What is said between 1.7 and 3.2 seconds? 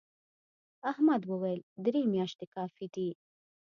درې میاشتې کافي دي.